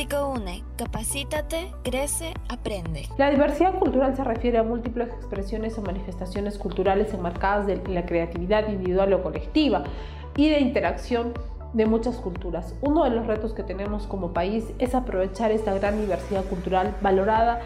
[0.00, 3.06] Psicoune, capacítate, crece, aprende.
[3.18, 8.66] La diversidad cultural se refiere a múltiples expresiones o manifestaciones culturales enmarcadas de la creatividad
[8.66, 9.84] individual o colectiva
[10.36, 11.34] y de interacción
[11.74, 12.74] de muchas culturas.
[12.80, 17.60] Uno de los retos que tenemos como país es aprovechar esta gran diversidad cultural valorada,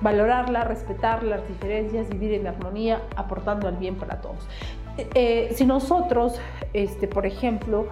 [0.00, 4.48] valorarla, respetar las diferencias, vivir en armonía, aportando al bien para todos.
[5.14, 6.40] Eh, si nosotros,
[6.72, 7.86] este, por ejemplo,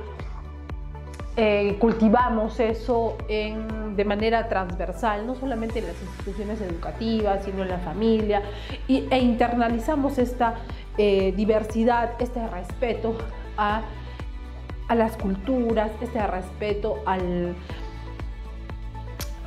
[1.37, 7.79] eh, cultivamos eso de manera transversal, no solamente en las instituciones educativas, sino en la
[7.79, 8.43] familia,
[8.89, 10.55] e internalizamos esta
[10.97, 13.17] eh, diversidad, este respeto
[13.57, 13.83] a,
[14.89, 17.55] a, las culturas, este respeto al,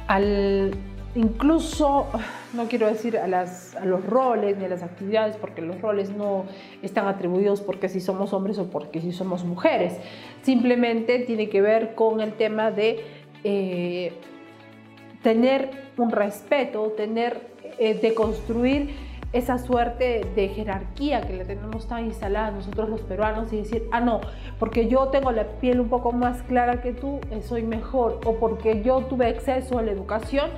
[0.07, 0.73] al
[1.16, 2.07] incluso,
[2.53, 6.45] no quiero decir a, los roles ni a las actividades, porque los roles no
[6.81, 9.98] están atribuidos porque si somos hombres o porque si somos mujeres.
[10.41, 13.03] Simplemente tiene que ver con el tema de
[13.43, 14.13] eh,
[15.23, 17.41] tener un respeto, tener,
[17.79, 23.51] eh, de construir esa suerte de jerarquía que le tenemos tan instalada nosotros los peruanos
[23.51, 24.21] y decir, ah, no,
[24.57, 28.35] porque yo tengo la piel un poco más clara que tú, eh, soy mejor, o
[28.35, 30.49] porque yo tuve acceso a la educación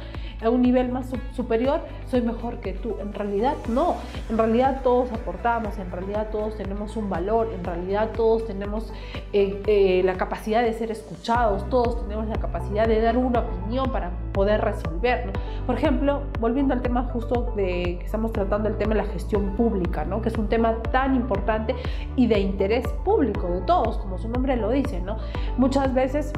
[0.42, 2.96] a un nivel más superior, soy mejor que tú.
[3.02, 3.96] En realidad no,
[4.30, 8.92] en realidad todos aportamos, en realidad todos tenemos un valor, en realidad todos tenemos
[9.34, 13.92] eh, eh, la capacidad de ser escuchados, todos tenemos la capacidad de dar una opinión
[13.92, 15.32] para poder resolver.
[15.66, 19.56] Por ejemplo, volviendo al tema justo de que estamos tratando, el tema de la gestión
[19.56, 20.22] pública, ¿no?
[20.22, 21.76] que es un tema tan importante
[22.16, 25.02] y de interés público de todos, como su nombre lo dice.
[25.02, 25.18] ¿no?
[25.58, 26.32] Muchas veces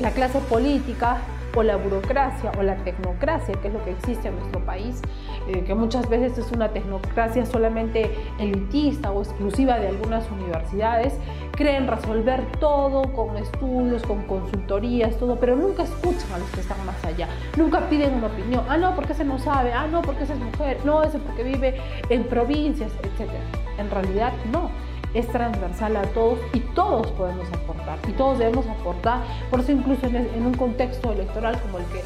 [0.00, 1.18] la clase política
[1.54, 5.00] o la burocracia o la tecnocracia, que es lo que existe en nuestro país,
[5.48, 11.14] eh, que muchas veces es una tecnocracia solamente elitista o exclusiva de algunas universidades,
[11.52, 16.84] creen resolver todo con estudios, con consultorías, todo, pero nunca escuchan a los que están
[16.86, 20.24] más allá, nunca piden una opinión, ah, no, porque ese no sabe, ah, no, porque
[20.24, 23.30] esa es mujer, no, ese porque vive en provincias, etc.
[23.78, 24.70] En realidad no
[25.14, 29.20] es transversal a todos y todos podemos aportar y todos debemos aportar.
[29.50, 32.02] Por eso incluso en, un contexto electoral como el que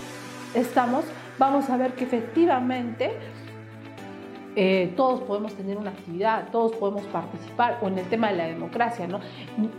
[0.58, 1.04] estamos,
[1.38, 3.12] vamos a ver que efectivamente
[4.54, 8.46] eh, todos podemos tener una actividad, todos podemos participar, o en el tema de la
[8.46, 9.20] democracia, ¿no?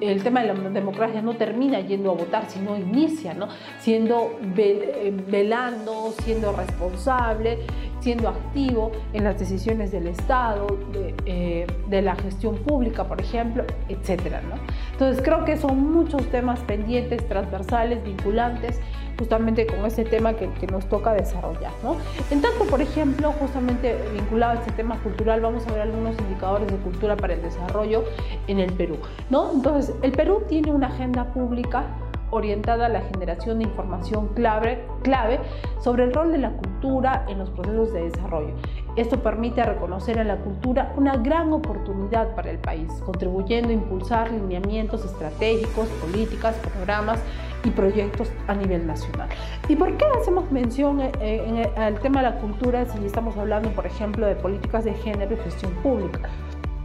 [0.02, 3.48] El tema de la democracia no termina yendo a votar, sino inicia, ¿no?
[3.80, 7.60] Siendo eh, velando, siendo responsable,
[8.00, 13.64] siendo activo en las decisiones del Estado, de, eh, de la gestión pública, por ejemplo,
[13.90, 14.56] etcétera, ¿no?
[14.92, 18.82] Entonces creo que son muchos temas pendientes, transversales, vinculantes,
[19.18, 21.98] justamente con ese tema que, que nos toca desarrollar, ¿no?
[22.32, 26.68] En tanto, por ejemplo, justamente vinculado a este tema cultural, vamos a ver algunos indicadores
[26.68, 28.04] de cultura para el desarrollo
[28.48, 28.98] en el Perú,
[29.30, 29.52] ¿no?
[29.54, 31.86] Entonces, el Perú tiene una agenda pública
[32.34, 35.40] orientada a la generación de información clave, clave
[35.80, 38.56] sobre el rol de la cultura en los procesos de desarrollo.
[38.96, 44.32] Esto permite reconocer a la cultura una gran oportunidad para el país, contribuyendo a impulsar
[44.32, 47.20] lineamientos estratégicos, políticas, programas
[47.64, 49.30] y proyectos a nivel nacional.
[49.68, 53.70] ¿Y por qué hacemos mención eh, eh, al tema de la cultura si estamos hablando,
[53.70, 56.30] por ejemplo, de políticas de género y gestión pública?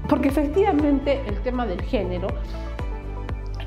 [0.09, 2.29] Porque efectivamente el tema del género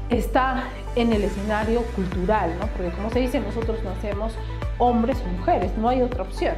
[0.09, 0.63] está
[0.95, 2.67] en el escenario cultural, ¿no?
[2.67, 4.35] Porque como se dice, nosotros nacemos
[4.77, 6.55] hombres o mujeres, no hay otra opción,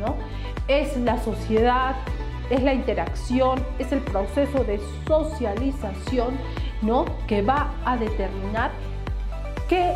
[0.00, 0.16] ¿no?
[0.68, 1.94] Es la sociedad,
[2.50, 6.36] es la interacción, es el proceso de socialización,
[6.82, 7.04] ¿no?
[7.26, 8.70] Que va a determinar
[9.68, 9.92] qué,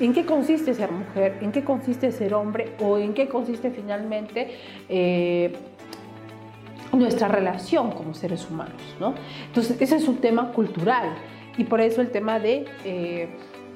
[0.00, 4.56] en qué consiste ser mujer, en qué consiste ser hombre o en qué consiste finalmente
[4.88, 5.52] eh,
[6.92, 9.14] nuestra relación como seres humanos, ¿no?
[9.46, 11.14] Entonces, ese es un tema cultural
[11.56, 13.28] y por eso el tema de, eh,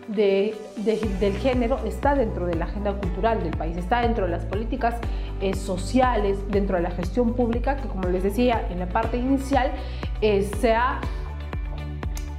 [0.09, 4.95] del género está dentro de la agenda cultural del país, está dentro de las políticas
[5.41, 9.73] eh, sociales, dentro de la gestión pública, que como les decía en la parte inicial,
[10.21, 11.01] eh, se ha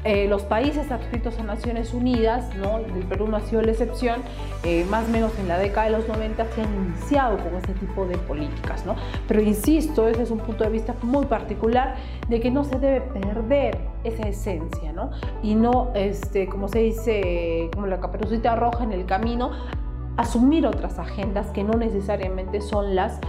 [0.05, 2.79] eh, los países adscritos a Naciones Unidas, ¿no?
[2.79, 4.21] el Perú no ha sido la excepción,
[4.63, 7.73] eh, más o menos en la década de los 90 se han iniciado con este
[7.73, 8.85] tipo de políticas.
[8.85, 8.95] ¿no?
[9.27, 11.95] Pero insisto, ese es un punto de vista muy particular
[12.27, 15.11] de que no se debe perder esa esencia ¿no?
[15.41, 19.51] y no, este, como se dice, como la caperucita roja en el camino,
[20.17, 23.19] asumir otras agendas que no necesariamente son las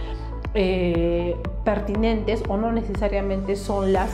[0.53, 4.09] eh, pertinentes o no necesariamente son las